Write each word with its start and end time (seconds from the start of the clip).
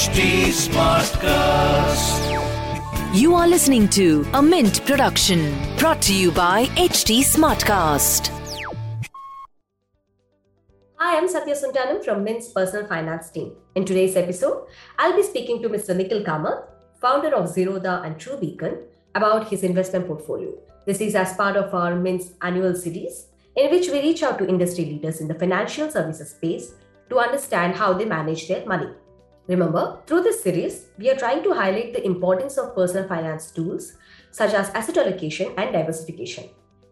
HT 0.00 0.48
Smartcast. 0.48 2.20
You 3.14 3.34
are 3.34 3.46
listening 3.46 3.86
to 3.90 4.26
a 4.32 4.40
Mint 4.40 4.80
production 4.86 5.54
brought 5.76 6.00
to 6.00 6.14
you 6.14 6.30
by 6.32 6.64
HT 6.68 7.18
Smartcast. 7.20 8.30
Hi, 10.94 11.18
I'm 11.18 11.28
Satya 11.28 11.54
Sontanam 11.54 12.02
from 12.02 12.24
Mint's 12.24 12.48
personal 12.48 12.86
finance 12.86 13.28
team. 13.30 13.52
In 13.74 13.84
today's 13.84 14.16
episode, 14.16 14.68
I'll 14.98 15.14
be 15.14 15.22
speaking 15.22 15.60
to 15.60 15.68
Mr. 15.68 15.94
Nikhil 15.94 16.24
Kamath, 16.24 16.64
founder 16.98 17.34
of 17.34 17.50
Zerodha 17.50 18.02
and 18.02 18.18
True 18.18 18.38
Beacon, 18.38 18.78
about 19.14 19.48
his 19.48 19.62
investment 19.62 20.06
portfolio. 20.06 20.50
This 20.86 21.02
is 21.02 21.14
as 21.14 21.34
part 21.34 21.58
of 21.58 21.74
our 21.74 21.94
Mint's 21.94 22.32
annual 22.40 22.74
series, 22.74 23.26
in 23.54 23.70
which 23.70 23.90
we 23.90 24.00
reach 24.00 24.22
out 24.22 24.38
to 24.38 24.48
industry 24.48 24.86
leaders 24.86 25.20
in 25.20 25.28
the 25.28 25.34
financial 25.34 25.90
services 25.90 26.30
space 26.30 26.72
to 27.10 27.18
understand 27.18 27.74
how 27.74 27.92
they 27.92 28.06
manage 28.06 28.48
their 28.48 28.64
money. 28.64 28.88
Remember, 29.50 29.98
through 30.06 30.22
this 30.22 30.44
series, 30.44 30.86
we 30.96 31.10
are 31.10 31.16
trying 31.16 31.42
to 31.42 31.52
highlight 31.52 31.92
the 31.92 32.06
importance 32.06 32.56
of 32.56 32.72
personal 32.72 33.08
finance 33.08 33.50
tools 33.50 33.94
such 34.30 34.54
as 34.54 34.70
asset 34.70 34.96
allocation 34.98 35.52
and 35.58 35.72
diversification. 35.72 36.44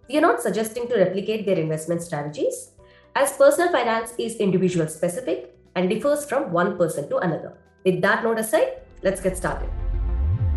We 0.08 0.18
are 0.18 0.20
not 0.20 0.42
suggesting 0.42 0.88
to 0.88 0.96
replicate 0.96 1.46
their 1.46 1.56
investment 1.56 2.02
strategies, 2.02 2.72
as 3.14 3.36
personal 3.36 3.70
finance 3.70 4.12
is 4.18 4.34
individual 4.38 4.88
specific 4.88 5.56
and 5.76 5.88
differs 5.88 6.24
from 6.24 6.50
one 6.50 6.76
person 6.76 7.08
to 7.10 7.18
another. 7.18 7.56
With 7.84 8.02
that 8.02 8.24
note 8.24 8.40
aside, 8.40 8.82
let's 9.04 9.20
get 9.20 9.36
started. 9.36 9.70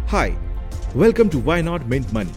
Hi, 0.07 0.35
welcome 0.95 1.29
to 1.29 1.37
Why 1.37 1.61
Not 1.61 1.85
Mint 1.87 2.11
Money, 2.11 2.33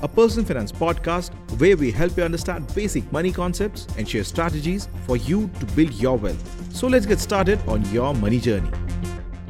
a 0.00 0.06
personal 0.06 0.46
finance 0.46 0.70
podcast 0.70 1.32
where 1.58 1.76
we 1.76 1.90
help 1.90 2.16
you 2.16 2.22
understand 2.22 2.72
basic 2.72 3.10
money 3.10 3.32
concepts 3.32 3.88
and 3.96 4.08
share 4.08 4.22
strategies 4.22 4.88
for 5.08 5.16
you 5.16 5.50
to 5.58 5.66
build 5.74 5.92
your 5.94 6.16
wealth. 6.16 6.72
So 6.72 6.86
let's 6.86 7.04
get 7.04 7.18
started 7.18 7.58
on 7.66 7.84
your 7.90 8.14
money 8.14 8.38
journey. 8.38 8.70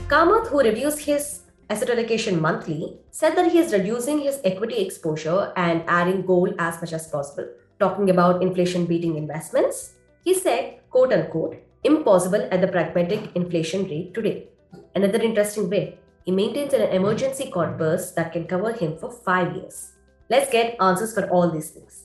Kamath, 0.08 0.46
who 0.48 0.60
reviews 0.60 0.98
his 1.00 1.42
asset 1.68 1.90
allocation 1.90 2.40
monthly, 2.40 2.96
said 3.10 3.36
that 3.36 3.52
he 3.52 3.58
is 3.58 3.74
reducing 3.74 4.20
his 4.20 4.40
equity 4.42 4.76
exposure 4.76 5.52
and 5.54 5.84
adding 5.86 6.22
gold 6.24 6.54
as 6.58 6.80
much 6.80 6.94
as 6.94 7.08
possible. 7.08 7.46
Talking 7.78 8.08
about 8.08 8.40
inflation 8.42 8.86
beating 8.86 9.16
investments, 9.16 9.92
he 10.24 10.32
said, 10.32 10.80
quote 10.88 11.12
unquote, 11.12 11.58
impossible 11.84 12.48
at 12.50 12.62
the 12.62 12.68
pragmatic 12.68 13.36
inflation 13.36 13.84
rate 13.84 14.14
today. 14.14 14.48
Another 14.94 15.20
interesting 15.20 15.68
way, 15.68 15.98
he 16.24 16.32
maintains 16.32 16.72
an 16.72 16.90
emergency 16.90 17.50
corpus 17.50 18.12
that 18.12 18.32
can 18.32 18.46
cover 18.46 18.72
him 18.72 18.96
for 18.96 19.10
five 19.12 19.54
years. 19.54 19.92
Let's 20.30 20.50
get 20.50 20.80
answers 20.80 21.12
for 21.12 21.28
all 21.28 21.50
these 21.50 21.68
things. 21.68 22.04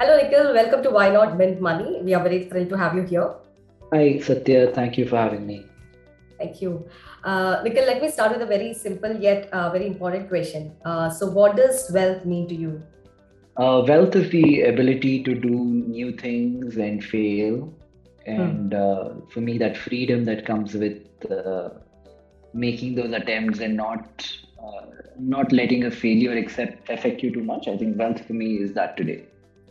Hello, 0.00 0.16
Nikhil. 0.16 0.54
Welcome 0.54 0.82
to 0.82 0.88
Why 0.88 1.10
Not 1.10 1.36
Mint 1.36 1.60
Money. 1.60 2.00
We 2.02 2.14
are 2.14 2.22
very 2.22 2.48
thrilled 2.48 2.70
to 2.70 2.78
have 2.78 2.94
you 2.94 3.02
here. 3.02 3.34
Hi, 3.92 4.18
Satya. 4.18 4.72
Thank 4.72 4.96
you 4.96 5.06
for 5.06 5.18
having 5.18 5.46
me. 5.46 5.65
Thank 6.38 6.60
you. 6.60 6.88
Uh, 7.24 7.62
Nikhil, 7.62 7.86
let 7.86 8.02
me 8.02 8.10
start 8.10 8.32
with 8.32 8.42
a 8.42 8.46
very 8.46 8.74
simple 8.74 9.12
yet 9.16 9.48
uh, 9.52 9.70
very 9.70 9.86
important 9.86 10.28
question. 10.28 10.74
Uh, 10.84 11.08
so, 11.10 11.30
what 11.30 11.56
does 11.56 11.90
wealth 11.92 12.24
mean 12.24 12.46
to 12.48 12.54
you? 12.54 12.82
Uh, 13.56 13.82
wealth 13.88 14.14
is 14.14 14.30
the 14.30 14.62
ability 14.62 15.22
to 15.22 15.34
do 15.34 15.48
new 15.48 16.12
things 16.12 16.76
and 16.76 17.02
fail. 17.02 17.72
And 18.26 18.74
uh, 18.74 19.14
for 19.30 19.40
me, 19.40 19.56
that 19.58 19.76
freedom 19.76 20.24
that 20.24 20.44
comes 20.44 20.74
with 20.74 21.00
uh, 21.30 21.70
making 22.52 22.96
those 22.96 23.12
attempts 23.12 23.60
and 23.60 23.76
not 23.76 24.28
uh, 24.62 24.86
not 25.18 25.52
letting 25.52 25.84
a 25.84 25.90
failure 25.90 26.36
accept, 26.36 26.90
affect 26.90 27.22
you 27.22 27.32
too 27.32 27.42
much. 27.42 27.68
I 27.68 27.76
think 27.76 27.98
wealth 27.98 28.26
for 28.26 28.32
me 28.34 28.56
is 28.56 28.74
that 28.74 28.96
today. 28.96 29.24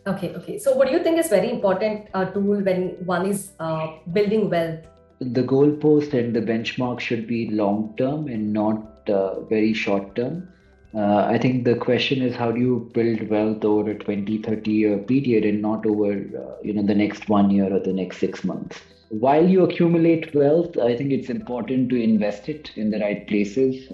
Okay, 0.08 0.34
okay. 0.36 0.58
So, 0.60 0.76
what 0.76 0.88
do 0.88 0.94
you 0.94 1.04
think 1.04 1.20
is 1.20 1.30
very 1.30 1.50
important 1.50 2.08
uh, 2.14 2.26
tool 2.26 2.62
when 2.62 2.96
one 3.06 3.26
is 3.26 3.52
uh, 3.60 3.88
building 4.14 4.50
wealth? 4.50 4.80
The 5.20 5.44
goalpost 5.44 6.14
and 6.14 6.36
the 6.36 6.42
benchmark 6.42 7.00
should 7.00 7.28
be 7.28 7.50
long 7.50 7.94
term 7.98 8.28
and 8.28 8.52
not 8.52 9.10
uh, 9.10 9.42
very 9.42 9.74
short 9.74 10.16
term. 10.16 10.48
Uh, 10.94 11.26
I 11.30 11.38
think 11.38 11.66
the 11.66 11.76
question 11.76 12.22
is 12.22 12.36
how 12.36 12.52
do 12.52 12.60
you 12.60 12.90
build 12.94 13.30
wealth 13.30 13.66
over 13.66 13.92
a 13.92 13.96
20, 13.96 14.38
30 14.38 14.72
year 14.72 14.98
period 14.98 15.44
and 15.44 15.62
not 15.62 15.86
over 15.86 16.12
uh, 16.14 16.62
you 16.64 16.74
know 16.74 16.84
the 16.84 16.96
next 16.96 17.28
one 17.28 17.50
year 17.50 17.74
or 17.74 17.80
the 17.80 17.94
next 17.94 18.18
six 18.18 18.44
months. 18.44 18.80
While 19.10 19.48
you 19.48 19.64
accumulate 19.64 20.34
wealth, 20.34 20.78
I 20.78 20.96
think 20.96 21.12
it's 21.12 21.30
important 21.30 21.90
to 21.90 22.02
invest 22.02 22.50
it 22.50 22.72
in 22.76 22.92
the 22.92 23.00
right 23.00 23.28
places. 23.28 23.92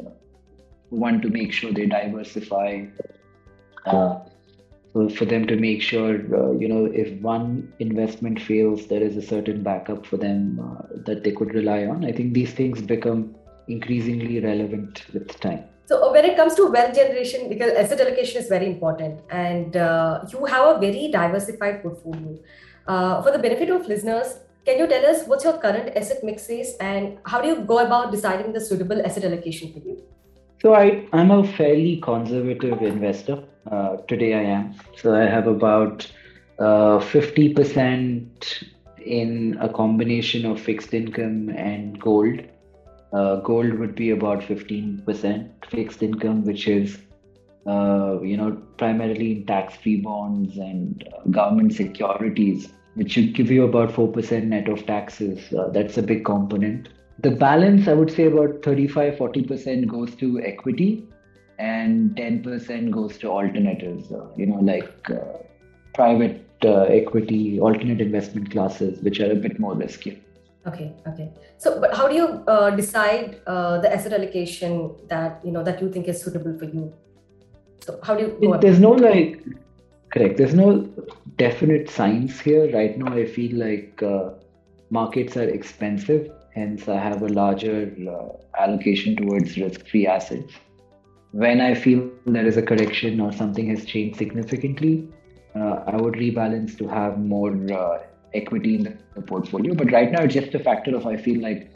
One 0.89 1.21
to 1.21 1.29
make 1.29 1.53
sure 1.53 1.71
they 1.73 1.87
diversify. 1.87 2.85
Uh, 3.85 4.19
for 4.93 5.25
them 5.25 5.47
to 5.47 5.55
make 5.55 5.81
sure 5.81 6.15
uh, 6.35 6.51
you 6.51 6.67
know 6.67 6.85
if 6.85 7.11
one 7.21 7.73
investment 7.79 8.41
fails, 8.41 8.87
there 8.87 9.01
is 9.01 9.17
a 9.17 9.21
certain 9.21 9.63
backup 9.63 10.05
for 10.05 10.17
them 10.17 10.59
uh, 10.59 10.85
that 11.05 11.23
they 11.23 11.31
could 11.31 11.53
rely 11.53 11.85
on. 11.85 12.05
I 12.05 12.11
think 12.11 12.33
these 12.33 12.53
things 12.53 12.81
become 12.81 13.35
increasingly 13.67 14.39
relevant 14.39 15.05
with 15.13 15.39
time. 15.39 15.63
So, 15.85 16.03
uh, 16.03 16.11
when 16.11 16.25
it 16.25 16.35
comes 16.35 16.55
to 16.55 16.67
wealth 16.67 16.95
generation, 16.95 17.49
because 17.49 17.73
asset 17.73 18.01
allocation 18.01 18.41
is 18.41 18.47
very 18.47 18.67
important, 18.67 19.19
and 19.29 19.75
uh, 19.77 20.23
you 20.31 20.45
have 20.45 20.75
a 20.75 20.79
very 20.79 21.09
diversified 21.11 21.81
portfolio. 21.81 22.37
Uh, 22.87 23.21
for 23.21 23.31
the 23.31 23.39
benefit 23.39 23.69
of 23.69 23.87
listeners, 23.87 24.39
can 24.65 24.77
you 24.77 24.87
tell 24.87 25.05
us 25.05 25.25
what's 25.27 25.43
your 25.43 25.57
current 25.57 25.95
asset 25.95 26.23
mix 26.23 26.49
is, 26.49 26.75
and 26.79 27.17
how 27.25 27.41
do 27.41 27.47
you 27.47 27.61
go 27.61 27.79
about 27.79 28.11
deciding 28.11 28.53
the 28.53 28.61
suitable 28.61 29.05
asset 29.05 29.25
allocation 29.25 29.73
for 29.73 29.79
you? 29.79 30.03
So 30.61 30.75
I, 30.75 31.07
I'm 31.11 31.31
a 31.31 31.45
fairly 31.45 31.97
conservative 31.97 32.81
investor. 32.81 33.43
Uh, 33.69 33.97
today 34.07 34.33
I 34.33 34.41
am. 34.41 34.75
So 34.97 35.13
I 35.13 35.25
have 35.25 35.47
about 35.47 36.11
uh, 36.59 36.99
50% 36.99 38.63
in 39.05 39.57
a 39.59 39.69
combination 39.69 40.45
of 40.45 40.59
fixed 40.59 40.93
income 40.93 41.49
and 41.49 41.99
gold. 41.99 42.41
Uh, 43.13 43.35
gold 43.37 43.73
would 43.73 43.95
be 43.95 44.11
about 44.11 44.39
15% 44.39 45.49
fixed 45.69 46.01
income, 46.01 46.43
which 46.43 46.67
is 46.67 46.97
uh, 47.67 48.19
you 48.21 48.35
know 48.37 48.51
primarily 48.77 49.33
in 49.33 49.45
tax-free 49.45 50.01
bonds 50.01 50.57
and 50.57 51.07
uh, 51.13 51.29
government 51.29 51.73
securities, 51.73 52.69
which 52.95 53.11
should 53.11 53.35
give 53.35 53.51
you 53.51 53.63
about 53.63 53.89
4% 53.89 54.43
net 54.45 54.69
of 54.69 54.85
taxes. 54.85 55.53
That's 55.71 55.97
a 55.97 56.01
big 56.01 56.25
component. 56.25 56.89
The 57.19 57.31
balance, 57.31 57.87
I 57.87 57.93
would 57.93 58.11
say, 58.11 58.25
about 58.25 58.63
35 58.63 59.15
40% 59.15 59.87
goes 59.87 60.15
to 60.15 60.39
equity 60.41 61.07
and 61.61 62.15
10% 62.15 62.91
goes 62.91 63.17
to 63.19 63.29
alternatives, 63.29 64.11
uh, 64.11 64.25
you 64.35 64.47
know, 64.47 64.59
like 64.71 65.09
uh, 65.09 65.19
private 65.93 66.43
uh, 66.65 66.83
equity, 66.83 67.59
alternate 67.59 68.01
investment 68.01 68.51
classes, 68.51 69.01
which 69.03 69.19
are 69.19 69.31
a 69.31 69.35
bit 69.35 69.59
more 69.59 69.75
risky. 69.75 70.21
Okay, 70.67 70.93
okay. 71.07 71.31
So, 71.57 71.79
but 71.79 71.93
how 71.95 72.07
do 72.07 72.15
you 72.15 72.27
uh, 72.47 72.69
decide 72.71 73.41
uh, 73.47 73.79
the 73.79 73.93
asset 73.93 74.13
allocation 74.13 74.95
that 75.07 75.39
you 75.43 75.51
know 75.51 75.63
that 75.63 75.81
you 75.81 75.91
think 75.91 76.07
is 76.07 76.21
suitable 76.23 76.57
for 76.57 76.65
you? 76.65 76.93
So, 77.85 77.99
how 78.03 78.15
do 78.15 78.37
you? 78.41 78.57
There's 78.59 78.79
no 78.79 78.91
like, 78.91 79.43
correct, 80.13 80.37
there's 80.37 80.53
no 80.53 80.87
definite 81.37 81.89
science 81.89 82.39
here. 82.39 82.71
Right 82.71 82.95
now, 82.97 83.11
I 83.13 83.25
feel 83.25 83.57
like 83.57 84.03
uh, 84.03 84.29
markets 84.91 85.35
are 85.35 85.49
expensive, 85.49 86.31
hence, 86.53 86.87
I 86.87 86.97
have 86.97 87.23
a 87.23 87.29
larger 87.29 87.91
uh, 88.07 88.61
allocation 88.61 89.15
towards 89.15 89.57
risk 89.57 89.87
free 89.87 90.05
assets. 90.05 90.53
When 91.31 91.61
I 91.61 91.73
feel 91.73 92.09
there 92.25 92.45
is 92.45 92.57
a 92.57 92.61
correction 92.61 93.21
or 93.21 93.31
something 93.31 93.69
has 93.69 93.85
changed 93.85 94.17
significantly, 94.17 95.07
uh, 95.55 95.83
I 95.87 95.95
would 95.95 96.15
rebalance 96.15 96.77
to 96.77 96.87
have 96.87 97.19
more 97.19 97.55
uh, 97.71 98.03
equity 98.33 98.75
in 98.75 98.83
the, 98.83 99.21
portfolio. 99.21 99.73
But 99.75 99.91
right 99.91 100.11
now, 100.11 100.23
it's 100.23 100.33
just 100.33 100.55
a 100.55 100.59
factor 100.59 100.95
of 100.95 101.05
I 101.05 101.17
feel 101.17 101.41
like 101.41 101.69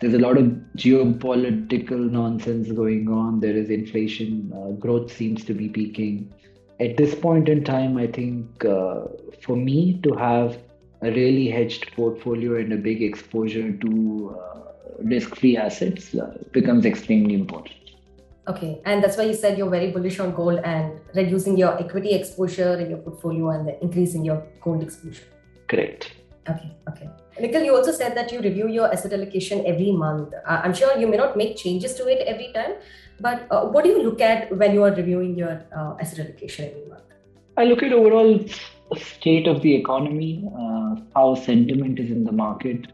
there's 0.00 0.14
a 0.14 0.18
lot 0.18 0.36
of 0.36 0.44
geopolitical 0.76 2.10
nonsense 2.10 2.70
going 2.72 3.08
on. 3.08 3.40
There 3.40 3.56
is 3.56 3.70
inflation, 3.70 4.52
uh, 4.54 4.72
growth 4.72 5.12
seems 5.12 5.44
to 5.44 5.54
be 5.54 5.68
peaking. 5.68 6.32
At 6.80 6.96
this 6.96 7.14
point 7.14 7.48
in 7.48 7.64
time, 7.64 7.96
I 7.98 8.06
think 8.06 8.64
uh, 8.64 9.06
for 9.42 9.56
me 9.56 10.00
to 10.02 10.14
have 10.14 10.58
a 11.02 11.10
really 11.10 11.48
hedged 11.48 11.92
portfolio 11.94 12.56
and 12.56 12.72
a 12.72 12.76
big 12.76 13.02
exposure 13.02 13.72
to 13.72 14.38
uh, 14.38 14.60
risk 15.00 15.36
free 15.36 15.56
assets 15.56 16.14
uh, 16.14 16.36
becomes 16.52 16.84
extremely 16.86 17.34
important. 17.34 17.87
Okay, 18.48 18.80
and 18.86 19.04
that's 19.04 19.18
why 19.18 19.24
you 19.24 19.34
said 19.34 19.58
you're 19.58 19.68
very 19.68 19.90
bullish 19.90 20.18
on 20.20 20.34
gold 20.34 20.60
and 20.64 21.00
reducing 21.14 21.58
your 21.58 21.78
equity 21.78 22.12
exposure 22.12 22.78
in 22.80 22.88
your 22.88 22.98
portfolio 22.98 23.50
and 23.50 23.68
increasing 23.82 24.24
your 24.24 24.42
gold 24.62 24.82
exposure. 24.82 25.24
Correct. 25.68 26.12
Okay, 26.48 26.74
okay. 26.88 27.10
Nikhil, 27.38 27.62
you 27.62 27.76
also 27.76 27.92
said 27.92 28.16
that 28.16 28.32
you 28.32 28.40
review 28.40 28.68
your 28.68 28.90
asset 28.90 29.12
allocation 29.12 29.66
every 29.66 29.92
month. 29.92 30.32
Uh, 30.46 30.62
I'm 30.64 30.72
sure 30.72 30.96
you 30.96 31.06
may 31.06 31.18
not 31.18 31.36
make 31.36 31.56
changes 31.56 31.94
to 31.96 32.08
it 32.08 32.26
every 32.26 32.50
time, 32.54 32.76
but 33.20 33.46
uh, 33.50 33.66
what 33.66 33.84
do 33.84 33.90
you 33.90 34.02
look 34.02 34.22
at 34.22 34.50
when 34.56 34.72
you 34.72 34.82
are 34.82 34.92
reviewing 34.92 35.36
your 35.36 35.62
uh, 35.76 35.96
asset 36.00 36.20
allocation 36.20 36.70
every 36.70 36.86
month? 36.86 37.02
I 37.58 37.64
look 37.64 37.82
at 37.82 37.92
overall 37.92 38.42
state 38.96 39.46
of 39.46 39.60
the 39.60 39.74
economy, 39.74 40.48
uh, 40.58 40.96
how 41.14 41.34
sentiment 41.34 41.98
is 41.98 42.10
in 42.10 42.24
the 42.24 42.32
market, 42.32 42.86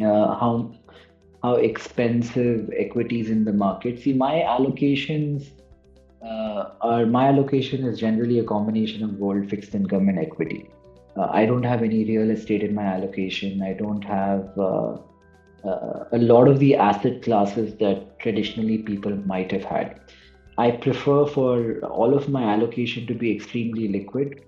uh, 0.00 0.34
how 0.38 0.70
how 1.46 1.54
expensive 1.54 2.70
equities 2.76 3.30
in 3.30 3.44
the 3.44 3.52
market. 3.52 4.00
See, 4.02 4.12
my 4.12 4.34
allocations 4.54 5.50
uh, 6.30 6.70
are 6.80 7.06
my 7.06 7.28
allocation 7.28 7.84
is 7.84 8.00
generally 8.00 8.40
a 8.40 8.44
combination 8.44 9.04
of 9.04 9.20
gold, 9.20 9.48
fixed 9.48 9.74
income, 9.74 10.08
and 10.08 10.18
equity. 10.18 10.68
Uh, 11.16 11.28
I 11.40 11.46
don't 11.46 11.62
have 11.62 11.84
any 11.84 12.04
real 12.04 12.30
estate 12.30 12.64
in 12.64 12.74
my 12.74 12.86
allocation. 12.94 13.62
I 13.62 13.74
don't 13.74 14.02
have 14.02 14.58
uh, 14.58 14.96
uh, 15.64 16.04
a 16.12 16.18
lot 16.18 16.48
of 16.48 16.58
the 16.58 16.74
asset 16.74 17.22
classes 17.22 17.76
that 17.76 18.18
traditionally 18.18 18.78
people 18.78 19.16
might 19.34 19.52
have 19.52 19.64
had. 19.64 20.00
I 20.58 20.70
prefer 20.72 21.26
for 21.26 21.80
all 22.00 22.14
of 22.14 22.28
my 22.28 22.42
allocation 22.42 23.06
to 23.06 23.14
be 23.14 23.34
extremely 23.36 23.88
liquid. 23.88 24.40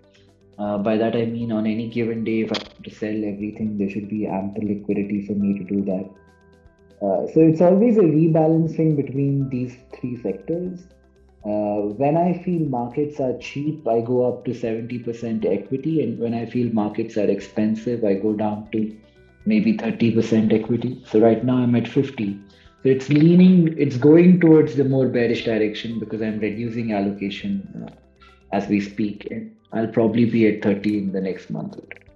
Uh, 0.58 0.78
by 0.78 0.96
that 0.96 1.14
I 1.14 1.26
mean 1.26 1.52
on 1.52 1.66
any 1.66 1.88
given 1.88 2.24
day, 2.24 2.40
if 2.40 2.52
I 2.52 2.58
have 2.58 2.82
to 2.82 2.90
sell 2.90 3.28
everything, 3.32 3.78
there 3.78 3.88
should 3.88 4.08
be 4.08 4.26
ample 4.26 4.66
liquidity 4.66 5.26
for 5.26 5.34
me 5.34 5.58
to 5.58 5.64
do 5.64 5.84
that. 5.84 6.10
Uh, 7.00 7.26
so 7.32 7.40
it's 7.40 7.60
always 7.60 7.96
a 7.96 8.02
rebalancing 8.02 8.96
between 8.96 9.48
these 9.50 9.76
three 9.94 10.20
sectors. 10.20 10.80
Uh, 11.44 11.94
when 12.00 12.16
I 12.16 12.42
feel 12.42 12.68
markets 12.68 13.20
are 13.20 13.38
cheap, 13.38 13.86
I 13.86 14.00
go 14.00 14.26
up 14.26 14.44
to 14.46 14.50
70% 14.50 15.46
equity, 15.46 16.02
and 16.02 16.18
when 16.18 16.34
I 16.34 16.46
feel 16.46 16.72
markets 16.72 17.16
are 17.16 17.30
expensive, 17.30 18.04
I 18.04 18.14
go 18.14 18.32
down 18.32 18.68
to 18.72 18.96
maybe 19.46 19.76
30% 19.76 20.52
equity. 20.52 21.00
So 21.06 21.20
right 21.20 21.42
now 21.44 21.58
I'm 21.58 21.76
at 21.76 21.86
50. 21.86 22.38
So 22.82 22.88
it's 22.88 23.08
leaning, 23.08 23.78
it's 23.78 23.96
going 23.96 24.40
towards 24.40 24.74
the 24.74 24.84
more 24.84 25.08
bearish 25.08 25.44
direction 25.44 26.00
because 26.00 26.20
I'm 26.20 26.40
reducing 26.40 26.92
allocation 26.92 27.86
uh, 27.86 28.56
as 28.56 28.66
we 28.66 28.80
speak, 28.80 29.28
and 29.30 29.54
I'll 29.72 29.86
probably 29.86 30.24
be 30.24 30.48
at 30.48 30.62
30 30.62 30.98
in 30.98 31.12
the 31.12 31.20
next 31.20 31.50
month 31.50 31.76
or 31.76 31.82
two 31.82 32.07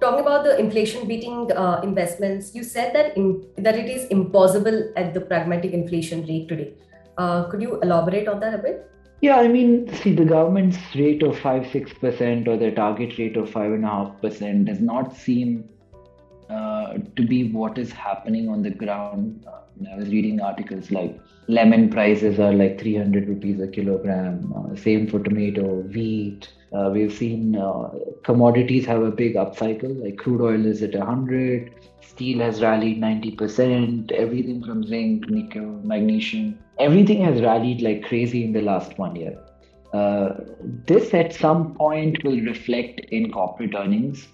talking 0.00 0.20
about 0.20 0.44
the 0.44 0.58
inflation 0.58 1.06
beating 1.06 1.50
uh, 1.52 1.80
investments 1.82 2.54
you 2.54 2.64
said 2.64 2.94
that 2.94 3.16
in 3.16 3.46
that 3.56 3.76
it 3.76 3.88
is 3.88 4.06
impossible 4.06 4.92
at 4.96 5.14
the 5.14 5.20
pragmatic 5.20 5.72
inflation 5.72 6.26
rate 6.26 6.48
today. 6.48 6.72
Uh, 7.16 7.44
could 7.44 7.62
you 7.62 7.80
elaborate 7.80 8.28
on 8.28 8.40
that 8.40 8.54
a 8.54 8.58
bit? 8.58 8.90
Yeah 9.20 9.36
i 9.36 9.48
mean 9.48 9.92
see 10.00 10.14
the 10.14 10.24
government's 10.24 10.78
rate 10.94 11.22
of 11.22 11.38
5 11.38 11.64
6% 11.64 12.48
or 12.48 12.56
the 12.56 12.70
target 12.70 13.18
rate 13.18 13.36
of 13.36 13.50
5.5% 13.50 14.64
does 14.66 14.80
not 14.80 15.16
seem 15.16 15.68
to 17.16 17.26
be 17.26 17.50
what 17.52 17.78
is 17.78 17.92
happening 17.92 18.48
on 18.48 18.62
the 18.62 18.70
ground 18.70 19.44
uh, 19.46 19.60
i 19.92 19.96
was 19.96 20.08
reading 20.08 20.40
articles 20.40 20.90
like 20.90 21.18
lemon 21.48 21.88
prices 21.90 22.38
are 22.38 22.52
like 22.52 22.80
300 22.80 23.28
rupees 23.28 23.60
a 23.60 23.68
kilogram 23.68 24.52
uh, 24.56 24.76
same 24.76 25.06
for 25.06 25.20
tomato 25.20 25.66
wheat 25.96 26.48
uh, 26.72 26.90
we've 26.92 27.12
seen 27.12 27.56
uh, 27.56 27.88
commodities 28.22 28.84
have 28.84 29.02
a 29.02 29.10
big 29.10 29.36
upcycle, 29.36 30.02
like 30.02 30.18
crude 30.18 30.42
oil 30.42 30.66
is 30.66 30.82
at 30.82 30.94
100, 30.94 31.72
steel 32.02 32.40
has 32.40 32.60
rallied 32.60 33.00
90%, 33.00 34.12
everything 34.12 34.62
from 34.62 34.84
zinc, 34.84 35.28
nickel, 35.30 35.62
magnesium, 35.62 36.58
everything 36.78 37.22
has 37.22 37.40
rallied 37.40 37.80
like 37.80 38.02
crazy 38.04 38.44
in 38.44 38.52
the 38.52 38.60
last 38.60 38.98
one 38.98 39.16
year. 39.16 39.38
Uh, 39.94 40.34
this 40.84 41.14
at 41.14 41.32
some 41.32 41.74
point 41.74 42.22
will 42.22 42.40
reflect 42.42 43.00
in 43.10 43.32
corporate 43.32 43.74
earnings. 43.74 44.28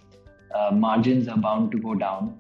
Uh, 0.53 0.73
margins 0.73 1.29
are 1.29 1.39
bound 1.39 1.71
to 1.71 1.79
go 1.79 1.95
down. 1.95 2.37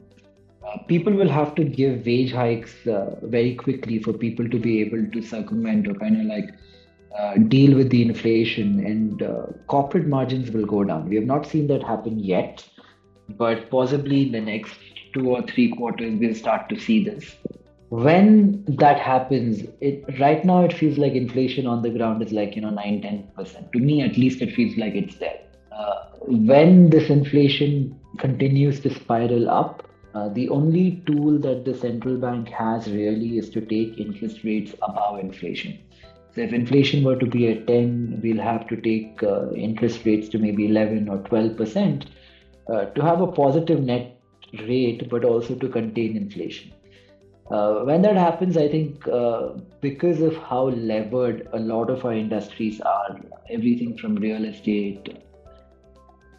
People 0.88 1.12
will 1.12 1.28
have 1.28 1.54
to 1.56 1.64
give 1.64 2.04
wage 2.06 2.32
hikes 2.32 2.86
uh, 2.86 3.16
very 3.22 3.54
quickly 3.54 3.98
for 3.98 4.12
people 4.12 4.48
to 4.48 4.58
be 4.58 4.80
able 4.80 5.04
to 5.10 5.22
circumvent 5.22 5.86
or 5.88 5.94
kind 5.94 6.20
of 6.20 6.26
like 6.26 6.50
uh, 7.18 7.34
deal 7.48 7.76
with 7.76 7.90
the 7.90 8.02
inflation 8.02 8.84
and 8.84 9.22
uh, 9.22 9.46
corporate 9.68 10.06
margins 10.06 10.50
will 10.50 10.66
go 10.66 10.84
down. 10.84 11.08
We 11.08 11.16
have 11.16 11.26
not 11.26 11.46
seen 11.46 11.68
that 11.68 11.82
happen 11.82 12.18
yet, 12.18 12.66
but 13.28 13.70
possibly 13.70 14.26
in 14.26 14.32
the 14.32 14.40
next 14.40 14.74
two 15.12 15.30
or 15.30 15.42
three 15.42 15.70
quarters, 15.72 16.18
we'll 16.18 16.34
start 16.34 16.68
to 16.68 16.78
see 16.78 17.04
this. 17.04 17.36
When 17.90 18.64
that 18.66 18.98
happens, 18.98 19.62
it 19.80 20.04
right 20.18 20.44
now 20.44 20.64
it 20.64 20.72
feels 20.72 20.98
like 20.98 21.12
inflation 21.12 21.66
on 21.66 21.82
the 21.82 21.90
ground 21.90 22.22
is 22.22 22.32
like 22.32 22.56
you 22.56 22.62
know 22.62 22.70
nine 22.70 23.02
ten 23.02 23.28
percent. 23.36 23.70
To 23.72 23.78
me, 23.78 24.02
at 24.02 24.16
least, 24.16 24.42
it 24.42 24.52
feels 24.52 24.76
like 24.76 24.94
it's 24.94 25.16
there. 25.16 25.38
Uh, 25.70 26.06
when 26.26 26.90
this 26.90 27.08
inflation 27.10 27.96
continues 28.18 28.80
to 28.80 28.92
spiral 28.92 29.48
up, 29.48 29.83
uh, 30.14 30.28
the 30.28 30.48
only 30.48 31.02
tool 31.06 31.38
that 31.38 31.64
the 31.64 31.74
central 31.74 32.16
bank 32.16 32.48
has 32.48 32.90
really 32.90 33.36
is 33.38 33.50
to 33.50 33.60
take 33.60 33.98
interest 33.98 34.44
rates 34.44 34.72
above 34.82 35.18
inflation. 35.18 35.78
So 36.34 36.40
if 36.40 36.52
inflation 36.52 37.04
were 37.04 37.16
to 37.16 37.26
be 37.26 37.48
at 37.48 37.66
10, 37.66 38.20
we'll 38.22 38.42
have 38.42 38.68
to 38.68 38.76
take 38.76 39.22
uh, 39.22 39.50
interest 39.52 40.04
rates 40.04 40.28
to 40.30 40.38
maybe 40.38 40.66
11 40.66 41.08
or 41.08 41.18
12 41.18 41.56
percent 41.56 42.06
uh, 42.72 42.86
to 42.86 43.02
have 43.02 43.20
a 43.20 43.26
positive 43.26 43.80
net 43.80 44.20
rate, 44.60 45.08
but 45.10 45.24
also 45.24 45.54
to 45.56 45.68
contain 45.68 46.16
inflation. 46.16 46.72
Uh, 47.50 47.80
when 47.80 48.02
that 48.02 48.16
happens, 48.16 48.56
I 48.56 48.68
think 48.68 49.06
uh, 49.08 49.50
because 49.80 50.22
of 50.22 50.36
how 50.36 50.68
levered 50.68 51.48
a 51.52 51.58
lot 51.58 51.90
of 51.90 52.04
our 52.04 52.14
industries 52.14 52.80
are, 52.80 53.20
everything 53.50 53.98
from 53.98 54.14
real 54.14 54.44
estate, 54.44 55.24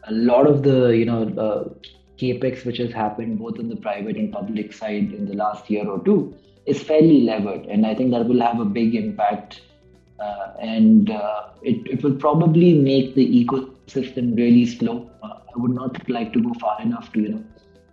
a 0.08 0.14
lot 0.14 0.48
of 0.48 0.64
the 0.64 0.90
you 0.90 1.06
know 1.06 1.76
capex 2.18 2.66
which 2.66 2.78
has 2.78 2.92
happened 2.92 3.40
both 3.40 3.60
on 3.60 3.70
the 3.70 3.76
private 3.76 4.16
and 4.16 4.32
public 4.32 4.74
side 4.74 5.12
in 5.14 5.26
the 5.26 5.34
last 5.34 5.70
year 5.70 5.88
or 5.88 6.04
two 6.04 6.36
is 6.66 6.82
fairly 6.82 7.22
levered, 7.22 7.66
and 7.66 7.86
I 7.86 7.94
think 7.94 8.12
that 8.12 8.26
will 8.26 8.42
have 8.42 8.60
a 8.60 8.66
big 8.66 8.96
impact 8.96 9.62
uh, 10.20 10.54
and 10.60 11.10
uh, 11.12 11.50
it, 11.62 11.86
it 11.88 12.04
will 12.04 12.16
probably 12.16 12.74
make 12.74 13.16
the 13.16 13.46
ecosystem 13.46 14.36
really 14.38 14.66
slow. 14.66 15.10
Uh, 15.22 15.28
I 15.28 15.58
would 15.58 15.72
not 15.72 16.10
like 16.10 16.34
to 16.34 16.42
go 16.42 16.54
far 16.54 16.82
enough 16.82 17.12
to 17.14 17.22
you 17.22 17.30
know 17.30 17.44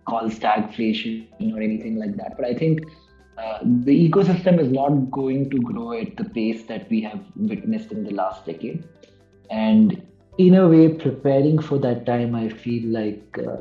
call 0.06 0.28
stagflation 0.30 1.26
or 1.54 1.60
anything 1.60 1.96
like 1.96 2.16
that, 2.16 2.36
but 2.36 2.46
I 2.46 2.54
think 2.54 2.84
uh, 3.38 3.58
the 3.62 4.08
ecosystem 4.08 4.60
is 4.60 4.70
not 4.70 5.10
going 5.10 5.50
to 5.50 5.58
grow 5.58 5.92
at 5.92 6.16
the 6.16 6.24
pace 6.24 6.64
that 6.64 6.88
we 6.90 7.00
have 7.02 7.20
witnessed 7.36 7.90
in 7.92 8.04
the 8.04 8.12
last 8.12 8.46
decade. 8.46 8.84
And 9.50 10.02
in 10.38 10.54
a 10.54 10.68
way, 10.68 10.88
preparing 10.88 11.58
for 11.60 11.78
that 11.78 12.06
time, 12.06 12.34
I 12.34 12.48
feel 12.48 12.88
like 12.88 13.38
uh, 13.38 13.56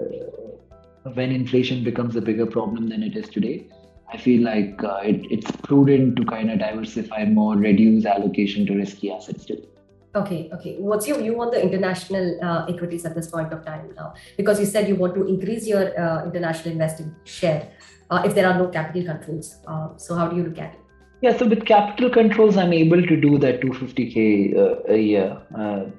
when 1.04 1.32
inflation 1.32 1.84
becomes 1.84 2.16
a 2.16 2.22
bigger 2.22 2.46
problem 2.46 2.90
than 2.90 3.04
it 3.04 3.16
is 3.16 3.30
today, 3.30 3.66
I 4.14 4.18
feel 4.18 4.44
like 4.44 4.84
uh, 4.84 5.00
it, 5.04 5.26
it's 5.32 5.50
prudent 5.64 6.18
to 6.18 6.26
kind 6.26 6.52
of 6.52 6.60
diversify 6.60 7.26
more, 7.26 7.56
reduce 7.56 8.06
allocation 8.06 8.66
to 8.68 8.76
risky 8.76 9.12
assets 9.12 9.46
too. 9.46 9.66
Okay, 10.14 10.50
okay. 10.54 10.76
What's 10.78 11.08
your 11.08 11.20
view 11.20 11.40
on 11.42 11.52
the 11.52 11.62
international 11.62 12.38
uh, 12.44 12.66
equities 12.66 13.06
at 13.06 13.16
this 13.16 13.28
point 13.28 13.54
of 13.54 13.66
time 13.66 13.94
now? 13.96 14.14
Because 14.36 14.60
you 14.60 14.66
said 14.66 14.90
you 14.90 14.96
want 14.96 15.16
to 15.16 15.26
increase 15.26 15.66
your 15.66 15.98
uh, 15.98 16.26
international 16.26 16.74
investing 16.74 17.16
share 17.24 17.72
uh, 18.10 18.22
if 18.26 18.36
there 18.36 18.46
are 18.46 18.58
no 18.58 18.68
capital 18.68 19.06
controls. 19.06 19.56
Uh, 19.66 19.96
so, 19.96 20.16
how 20.16 20.28
do 20.28 20.36
you 20.36 20.44
look 20.44 20.60
at 20.60 20.74
it? 20.74 20.80
Yeah, 21.22 21.38
so 21.38 21.48
with 21.48 21.66
capital 21.66 22.10
controls, 22.10 22.58
I'm 22.58 22.74
able 22.74 23.02
to 23.02 23.16
do 23.16 23.38
that 23.38 23.62
250k 23.62 24.58
uh, 24.58 24.94
a 24.94 24.98
year. 24.98 25.38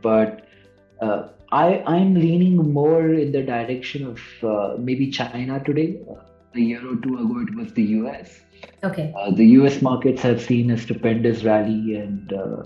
but 0.02 0.46
I, 1.52 1.82
I'm 1.86 2.14
leaning 2.14 2.56
more 2.72 3.12
in 3.12 3.30
the 3.30 3.42
direction 3.42 4.06
of 4.06 4.78
maybe 4.78 5.10
China 5.10 5.62
today 5.62 6.00
a 6.54 6.60
year 6.60 6.80
or 6.80 6.96
two 6.96 7.18
ago, 7.18 7.40
it 7.40 7.54
was 7.54 7.72
the 7.72 7.82
US. 7.82 8.40
Okay. 8.84 9.12
Uh, 9.16 9.30
the 9.30 9.46
US 9.58 9.82
markets 9.82 10.22
have 10.22 10.40
seen 10.40 10.70
a 10.70 10.78
stupendous 10.78 11.44
rally, 11.44 11.96
and 11.96 12.32
uh, 12.32 12.64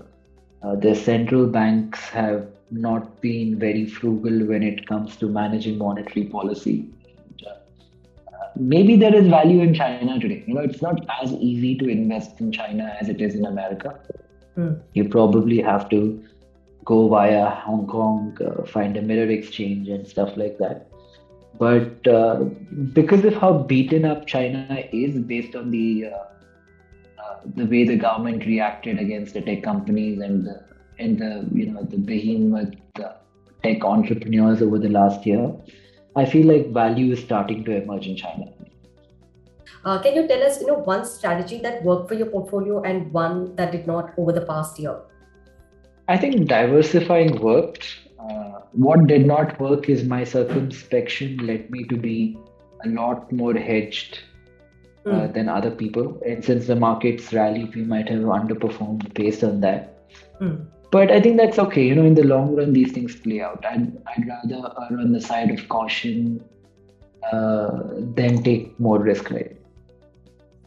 uh, 0.63 0.75
their 0.75 0.95
central 0.95 1.47
banks 1.47 1.99
have 2.09 2.47
not 2.69 3.21
been 3.21 3.57
very 3.57 3.85
frugal 3.85 4.45
when 4.47 4.63
it 4.63 4.85
comes 4.87 5.15
to 5.17 5.27
managing 5.27 5.77
monetary 5.77 6.25
policy. 6.25 6.89
Uh, 7.45 7.55
maybe 8.55 8.95
there 8.95 9.15
is 9.15 9.27
value 9.27 9.61
in 9.61 9.73
China 9.73 10.19
today. 10.19 10.43
You 10.45 10.55
know, 10.55 10.61
it's 10.61 10.81
not 10.81 11.05
as 11.21 11.31
easy 11.33 11.75
to 11.77 11.87
invest 11.87 12.39
in 12.39 12.51
China 12.51 12.95
as 12.99 13.09
it 13.09 13.21
is 13.21 13.35
in 13.35 13.45
America. 13.45 13.99
Mm. 14.57 14.81
You 14.93 15.07
probably 15.07 15.61
have 15.61 15.89
to 15.89 16.23
go 16.87 17.07
via 17.09 17.49
Hong 17.49 17.85
Kong, 17.87 18.37
uh, 18.45 18.65
find 18.65 18.95
a 18.97 19.01
mirror 19.01 19.29
exchange, 19.29 19.89
and 19.89 20.07
stuff 20.07 20.37
like 20.37 20.57
that. 20.59 20.87
But 21.59 22.07
uh, 22.07 22.35
because 22.93 23.25
of 23.25 23.33
how 23.35 23.51
beaten 23.71 24.05
up 24.05 24.25
China 24.27 24.83
is, 24.91 25.17
based 25.33 25.55
on 25.55 25.71
the 25.71 26.05
uh, 26.05 27.23
uh, 27.23 27.39
the 27.55 27.65
way 27.65 27.83
the 27.83 27.97
government 27.97 28.45
reacted 28.45 28.99
against 28.99 29.33
the 29.33 29.41
tech 29.41 29.63
companies 29.63 30.21
and 30.21 30.45
the, 30.45 30.63
and 30.99 31.19
the 31.19 31.31
you 31.53 31.71
know 31.71 31.83
the 31.83 31.97
behemoth 31.97 32.75
tech 33.63 33.83
entrepreneurs 33.83 34.61
over 34.61 34.79
the 34.79 34.89
last 34.89 35.25
year, 35.25 35.51
I 36.15 36.25
feel 36.25 36.47
like 36.47 36.71
value 36.71 37.11
is 37.13 37.23
starting 37.23 37.63
to 37.65 37.75
emerge 37.81 38.07
in 38.07 38.15
China. 38.15 38.45
Uh, 39.83 39.99
can 40.01 40.15
you 40.15 40.27
tell 40.27 40.43
us, 40.43 40.59
you 40.61 40.67
know, 40.67 40.79
one 40.93 41.05
strategy 41.05 41.59
that 41.61 41.83
worked 41.83 42.09
for 42.09 42.15
your 42.15 42.27
portfolio 42.27 42.81
and 42.81 43.11
one 43.13 43.55
that 43.55 43.71
did 43.71 43.87
not 43.87 44.13
over 44.17 44.31
the 44.31 44.45
past 44.45 44.79
year? 44.79 44.97
I 46.07 46.17
think 46.17 46.47
diversifying 46.47 47.41
worked. 47.41 47.97
Uh, 48.19 48.61
what 48.71 49.07
did 49.07 49.25
not 49.25 49.59
work 49.59 49.89
is 49.89 50.03
my 50.03 50.23
circumspection 50.23 51.37
led 51.45 51.69
me 51.69 51.83
to 51.85 51.97
be 51.97 52.37
a 52.85 52.89
lot 52.89 53.31
more 53.31 53.53
hedged 53.53 54.19
uh, 55.05 55.09
mm. 55.09 55.33
than 55.33 55.49
other 55.49 55.71
people. 55.71 56.21
And 56.25 56.43
since 56.43 56.67
the 56.67 56.75
markets 56.75 57.33
rallied, 57.33 57.75
we 57.75 57.83
might 57.83 58.07
have 58.09 58.21
underperformed 58.21 59.13
based 59.13 59.43
on 59.43 59.61
that. 59.61 60.09
Mm. 60.39 60.65
But 60.91 61.11
I 61.11 61.19
think 61.19 61.37
that's 61.37 61.59
okay. 61.59 61.85
You 61.85 61.95
know, 61.95 62.05
in 62.05 62.15
the 62.15 62.23
long 62.23 62.55
run, 62.55 62.71
these 62.71 62.93
things 62.93 63.15
play 63.15 63.41
out. 63.41 63.65
I'd, 63.65 63.91
I'd 64.07 64.27
rather 64.27 64.73
err 64.81 64.99
on 64.99 65.11
the 65.11 65.19
side 65.19 65.51
of 65.51 65.67
caution 65.67 66.41
uh, 67.31 67.81
than 68.15 68.43
take 68.43 68.79
more 68.79 68.99
risk, 68.99 69.29
right? 69.31 69.56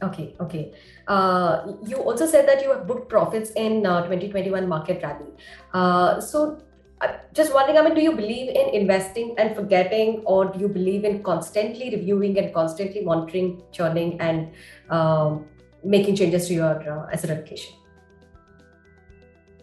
Okay, 0.02 0.34
okay. 0.40 0.72
Uh, 1.06 1.72
you 1.86 1.96
also 1.96 2.26
said 2.26 2.48
that 2.48 2.62
you 2.62 2.70
have 2.70 2.86
booked 2.86 3.08
profits 3.08 3.50
in 3.50 3.84
uh, 3.84 4.02
2021 4.02 4.66
market 4.66 5.02
rally. 5.02 5.26
Uh, 5.74 6.20
so 6.20 6.58
uh, 7.02 7.12
just 7.34 7.52
wondering, 7.52 7.78
I 7.78 7.82
mean, 7.82 7.94
do 7.94 8.00
you 8.00 8.12
believe 8.12 8.48
in 8.48 8.68
investing 8.74 9.34
and 9.38 9.54
forgetting, 9.54 10.22
or 10.24 10.46
do 10.46 10.58
you 10.58 10.68
believe 10.68 11.04
in 11.04 11.22
constantly 11.22 11.90
reviewing 11.90 12.38
and 12.38 12.52
constantly 12.54 13.02
monitoring, 13.02 13.62
churning, 13.72 14.20
and 14.20 14.52
um, 14.90 15.46
making 15.84 16.16
changes 16.16 16.48
to 16.48 16.54
your 16.54 16.90
uh, 16.90 17.10
asset 17.12 17.30
allocation? 17.30 17.74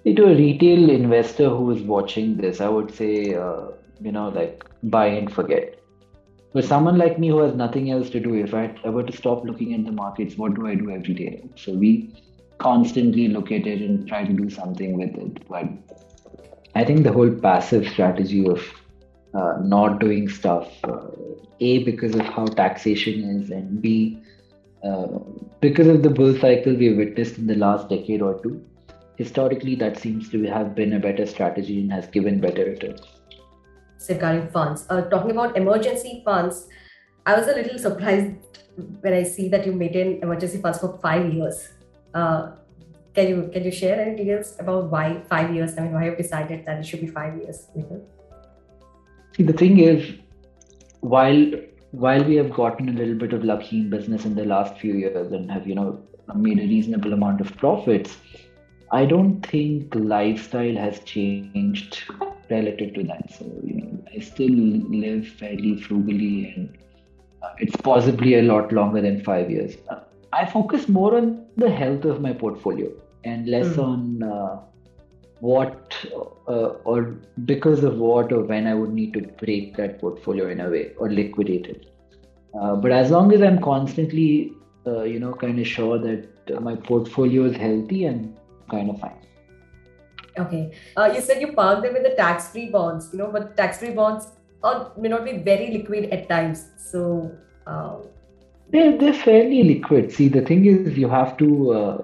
To 0.06 0.26
a 0.26 0.36
retail 0.36 0.90
investor 0.90 1.50
who 1.50 1.72
is 1.72 1.82
watching 1.82 2.38
this, 2.38 2.62
I 2.62 2.70
would 2.70 2.94
say, 2.94 3.34
uh, 3.34 3.72
you 4.00 4.12
know, 4.12 4.30
like 4.30 4.64
buy 4.84 5.08
and 5.08 5.32
forget. 5.32 5.77
For 6.54 6.62
someone 6.62 6.98
like 6.98 7.20
me 7.20 7.28
who 7.28 7.40
has 7.40 7.56
nothing 7.56 7.92
else 7.92 8.10
to 8.12 8.20
do, 8.20 8.36
if 8.36 8.54
I 8.54 8.74
ever 8.86 9.04
to 9.04 9.12
stop 9.16 9.44
looking 9.44 9.74
at 9.74 9.86
the 9.86 9.92
markets, 9.92 10.38
what 10.38 10.56
do 10.56 10.68
I 10.68 10.76
do 10.76 10.90
every 10.90 11.14
day? 11.14 11.44
So 11.56 11.74
we 11.74 12.14
constantly 12.58 13.28
look 13.28 13.52
at 13.52 13.68
it 13.68 13.82
and 13.82 14.08
try 14.08 14.24
to 14.26 14.34
do 14.34 14.50
something 14.50 14.98
with 14.98 15.16
it. 15.18 15.48
But 15.48 15.66
I 16.74 16.84
think 16.86 17.04
the 17.04 17.12
whole 17.12 17.32
passive 17.32 17.88
strategy 17.88 18.48
of 18.48 18.64
uh, 19.34 19.58
not 19.62 20.00
doing 20.00 20.30
stuff, 20.30 20.68
uh, 20.84 21.08
A, 21.60 21.84
because 21.84 22.16
of 22.16 22.22
how 22.22 22.46
taxation 22.46 23.42
is, 23.42 23.50
and 23.50 23.82
B, 23.82 24.22
uh, 24.84 25.20
because 25.60 25.88
of 25.88 26.02
the 26.02 26.10
bull 26.10 26.34
cycle 26.40 26.76
we 26.76 26.94
witnessed 26.94 27.38
in 27.38 27.48
the 27.48 27.56
last 27.56 27.90
decade 27.90 28.22
or 28.22 28.42
two, 28.42 28.64
historically 29.18 29.76
that 29.76 29.98
seems 30.00 30.30
to 30.30 30.44
have 30.44 30.76
been 30.76 30.94
a 30.94 31.00
better 31.00 31.26
strategy 31.26 31.82
and 31.82 31.92
has 31.92 32.08
given 32.08 32.40
better 32.40 32.66
returns. 32.66 33.02
Safeguarding 33.98 34.50
funds. 34.50 34.86
Uh, 34.90 35.02
talking 35.02 35.32
about 35.32 35.58
emergency 35.58 36.22
funds, 36.24 36.68
I 37.26 37.38
was 37.38 37.48
a 37.48 37.56
little 37.56 37.80
surprised 37.88 38.36
when 39.02 39.14
I 39.14 39.24
see 39.24 39.50
that 39.50 39.66
you 39.66 39.74
maintain 39.74 40.22
emergency 40.22 40.62
funds 40.62 40.80
for 40.80 40.98
five 41.02 41.34
years. 41.34 41.70
Uh, 42.14 42.52
can 43.14 43.30
you 43.30 43.50
can 43.52 43.64
you 43.64 43.72
share 43.72 44.00
any 44.00 44.16
details 44.16 44.56
about 44.60 44.92
why 44.92 45.22
five 45.30 45.54
years? 45.54 45.78
I 45.78 45.82
mean, 45.82 45.94
why 45.94 46.06
you 46.06 46.16
decided 46.16 46.66
that 46.66 46.80
it 46.80 46.86
should 46.86 47.02
be 47.02 47.08
five 47.08 47.36
years? 47.38 47.68
See, 49.36 49.44
the 49.44 49.54
thing 49.54 49.80
is, 49.80 50.14
while 51.02 51.52
while 51.92 52.24
we 52.24 52.36
have 52.36 52.52
gotten 52.54 52.90
a 52.90 52.92
little 52.92 53.16
bit 53.16 53.34
of 53.34 53.44
lucky 53.44 53.80
in 53.80 53.90
business 53.90 54.26
in 54.26 54.36
the 54.36 54.46
last 54.46 54.78
few 54.78 54.94
years 54.94 55.32
and 55.32 55.50
have 55.52 55.68
you 55.68 55.76
know 55.76 56.00
made 56.36 56.60
a 56.60 56.68
reasonable 56.68 57.14
amount 57.14 57.42
of 57.42 57.56
profits, 57.58 58.18
I 58.92 59.06
don't 59.06 59.42
think 59.46 59.96
lifestyle 59.96 60.76
has 60.76 61.00
changed 61.00 62.04
relative 62.50 62.94
to 62.96 63.04
that. 63.04 63.34
So 63.34 63.46
you 63.64 63.76
know, 63.82 64.04
I 64.14 64.20
still 64.20 64.50
live 64.50 65.28
fairly 65.28 65.82
frugally, 65.82 66.54
and 66.56 66.78
uh, 67.42 67.54
it's 67.58 67.76
possibly 67.78 68.36
a 68.36 68.42
lot 68.42 68.72
longer 68.72 69.02
than 69.02 69.24
five 69.24 69.50
years. 69.50 69.76
Uh, 69.90 70.00
I 70.34 70.46
focus 70.46 70.88
more 70.88 71.16
on 71.18 71.46
the 71.56 71.70
health 71.70 72.06
of 72.06 72.22
my 72.22 72.34
portfolio 72.34 72.92
and 73.24 73.48
less 73.48 73.68
mm. 73.68 73.84
on 73.84 74.24
uh, 74.24 74.60
what 75.40 75.96
uh, 76.48 76.70
or 76.92 77.16
because 77.46 77.84
of 77.84 77.98
what 77.98 78.32
or 78.32 78.44
when 78.44 78.68
I 78.68 78.74
would 78.74 78.94
need 78.94 79.14
to 79.14 79.22
break 79.22 79.78
that 79.78 80.00
portfolio 80.00 80.50
in 80.50 80.62
a 80.62 80.70
way 80.70 80.94
or 80.98 81.10
liquidate 81.10 81.68
it. 81.68 81.92
Uh, 82.60 82.76
but 82.76 82.92
as 82.92 83.12
long 83.12 83.34
as 83.34 83.42
I'm 83.42 83.62
constantly, 83.62 84.54
uh, 84.86 85.04
you 85.04 85.20
know, 85.20 85.34
kind 85.34 85.60
of 85.60 85.68
sure 85.68 86.00
that 86.00 86.62
my 86.62 86.76
portfolio 86.76 87.44
is 87.46 87.56
healthy, 87.56 88.06
and 88.06 88.36
kind 88.72 88.90
of 88.90 89.00
fine. 89.00 89.20
Okay. 90.40 90.72
Uh, 90.96 91.12
you 91.14 91.22
said 91.22 91.42
you 91.42 91.54
parked 91.54 91.84
them 91.84 91.96
in 91.96 92.04
the 92.04 92.16
tax-free 92.16 92.70
bonds, 92.70 93.10
you 93.12 93.20
know, 93.20 93.32
but 93.32 93.56
tax-free 93.58 93.92
bonds 93.92 94.28
are, 94.64 94.92
may 94.98 95.10
not 95.10 95.26
be 95.26 95.38
very 95.38 95.72
liquid 95.72 96.10
at 96.12 96.30
times. 96.30 96.66
So 96.78 97.32
uh, 97.66 97.98
they're, 98.70 98.98
they're 98.98 99.14
fairly 99.14 99.64
liquid. 99.64 100.12
See, 100.12 100.28
the 100.28 100.42
thing 100.42 100.66
is, 100.66 100.98
you 100.98 101.10
have 101.10 101.38
to, 101.38 101.72
uh, 101.72 102.02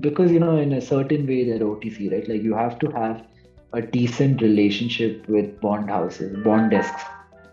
because, 0.00 0.30
you 0.30 0.40
know, 0.40 0.56
in 0.56 0.72
a 0.72 0.80
certain 0.80 1.26
way, 1.26 1.44
they're 1.44 1.60
OTC, 1.60 2.10
right? 2.12 2.28
Like 2.28 2.42
you 2.42 2.54
have 2.54 2.78
to 2.80 2.90
have 2.90 3.24
a 3.72 3.82
decent 3.82 4.40
relationship 4.40 5.28
with 5.28 5.60
bond 5.60 5.90
houses, 5.90 6.36
bond 6.42 6.70
desks 6.70 7.02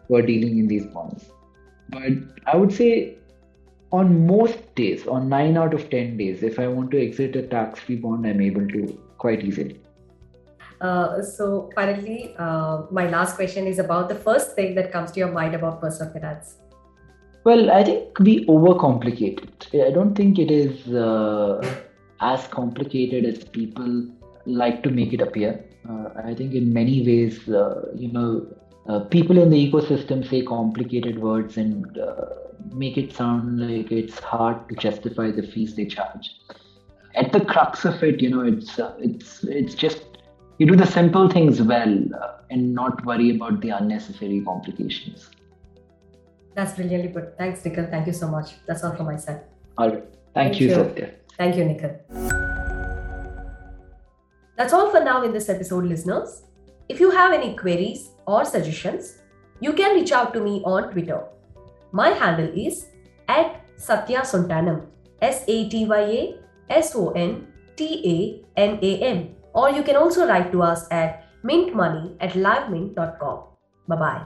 who 0.07 0.15
are 0.15 0.21
dealing 0.21 0.57
in 0.59 0.67
these 0.67 0.85
bonds. 0.85 1.25
But 1.89 2.13
I 2.47 2.55
would 2.55 2.73
say 2.73 3.15
on 3.91 4.25
most 4.25 4.75
days, 4.75 5.07
on 5.07 5.29
nine 5.29 5.57
out 5.57 5.73
of 5.73 5.89
10 5.89 6.17
days, 6.17 6.43
if 6.43 6.59
I 6.59 6.67
want 6.67 6.91
to 6.91 7.05
exit 7.05 7.35
a 7.35 7.43
tax 7.43 7.79
free 7.79 7.95
bond, 7.95 8.25
I'm 8.25 8.41
able 8.41 8.67
to 8.67 8.99
quite 9.17 9.43
easily. 9.43 9.79
Uh, 10.85 11.21
so, 11.23 11.69
finally, 11.73 12.35
uh, 12.37 12.83
my 12.91 13.07
last 13.09 13.35
question 13.35 13.65
is 13.65 13.79
about 13.79 14.09
the 14.09 14.15
first 14.27 14.55
thing 14.55 14.75
that 14.75 14.91
comes 14.91 15.11
to 15.13 15.19
your 15.19 15.31
mind 15.31 15.55
about 15.55 15.81
personal 15.81 16.11
finance. 16.13 16.57
Well, 17.43 17.71
I 17.71 17.83
think 17.83 18.19
we 18.19 18.45
overcomplicate 18.45 19.39
it. 19.45 19.87
I 19.87 19.91
don't 19.91 20.15
think 20.15 20.37
it 20.37 20.51
is 20.51 20.93
uh, 20.93 21.81
as 22.19 22.47
complicated 22.47 23.25
as 23.25 23.43
people 23.43 24.07
like 24.45 24.83
to 24.83 24.91
make 24.91 25.13
it 25.13 25.21
appear. 25.21 25.63
Uh, 25.89 26.09
I 26.23 26.33
think 26.33 26.53
in 26.53 26.71
many 26.73 26.97
ways, 27.09 27.49
uh, 27.49 27.91
you 27.95 28.11
know, 28.11 28.29
people 29.09 29.37
in 29.39 29.49
the 29.49 29.59
ecosystem 29.71 30.27
say 30.29 30.41
complicated 30.43 31.19
words 31.19 31.57
and 31.57 31.99
make 32.73 32.97
it 32.97 33.11
sound 33.11 33.59
like 33.59 33.91
it's 33.91 34.19
hard 34.19 34.67
to 34.69 34.75
justify 34.75 35.31
the 35.31 35.43
fees 35.43 35.75
they 35.75 35.85
charge. 35.85 36.29
At 37.15 37.31
the 37.31 37.45
crux 37.53 37.85
of 37.85 38.03
it, 38.03 38.21
you 38.21 38.29
know, 38.29 38.41
it's 38.41 38.79
it's 38.99 39.43
it's 39.43 39.73
just 39.73 40.14
you 40.57 40.65
do 40.65 40.75
the 40.75 40.85
simple 40.85 41.29
things 41.29 41.61
well 41.61 41.97
uh, 42.21 42.37
and 42.49 42.73
not 42.73 43.05
worry 43.05 43.35
about 43.35 43.61
the 43.61 43.69
unnecessary 43.69 44.41
complications. 44.41 45.29
That's 46.55 46.73
brilliantly 46.73 47.09
put. 47.09 47.37
Thanks, 47.37 47.65
Nikhil. 47.65 47.87
Thank 47.87 48.07
you 48.07 48.13
so 48.13 48.27
much. 48.27 48.53
That's 48.65 48.83
all 48.83 48.95
from 48.95 49.07
my 49.07 49.17
side. 49.17 49.41
All 49.77 49.89
right. 49.89 50.03
Thank, 50.33 50.53
Thank 50.53 50.61
you, 50.61 50.67
you, 50.69 50.73
Satya. 50.75 51.11
Thank 51.37 51.57
you, 51.57 51.65
Nikhil. 51.65 51.99
That's 54.55 54.71
all 54.71 54.89
for 54.89 55.03
now 55.03 55.23
in 55.23 55.33
this 55.33 55.49
episode, 55.49 55.83
listeners. 55.83 56.43
If 56.87 57.01
you 57.01 57.11
have 57.11 57.33
any 57.33 57.57
queries 57.57 58.11
or 58.25 58.45
suggestions, 58.45 59.19
you 59.59 59.73
can 59.73 59.95
reach 59.95 60.13
out 60.13 60.33
to 60.33 60.39
me 60.39 60.61
on 60.63 60.91
Twitter. 60.91 61.23
My 61.91 62.09
handle 62.09 62.51
is 62.55 62.87
at 63.27 63.61
Satya 63.75 64.21
Sontanam, 64.21 64.85
S 65.21 65.43
A 65.47 65.67
T 65.67 65.85
Y 65.85 65.99
A 65.99 66.35
S 66.69 66.95
O 66.95 67.09
N 67.11 67.47
T 67.75 68.01
A 68.05 68.59
N 68.59 68.79
A 68.81 68.99
M. 69.01 69.35
Or 69.55 69.71
you 69.71 69.83
can 69.83 69.95
also 69.95 70.27
write 70.27 70.51
to 70.51 70.61
us 70.61 70.85
at 70.91 71.23
mintmoney 71.43 72.17
at 72.19 72.33
livemint.com. 72.33 73.43
Bye 73.87 73.95
bye. 73.95 74.23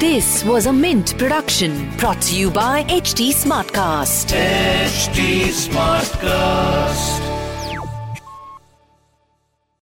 This 0.00 0.44
was 0.44 0.66
a 0.66 0.72
Mint 0.72 1.18
production 1.18 1.90
brought 1.96 2.22
to 2.22 2.36
you 2.38 2.50
by 2.52 2.84
HT 2.84 3.34
Smartcast. 3.34 4.32
HT 4.32 5.50
Smartcast. 5.50 7.27